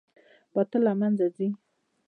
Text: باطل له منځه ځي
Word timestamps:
باطل 0.53 0.81
له 0.87 0.93
منځه 1.01 1.27
ځي 1.35 1.47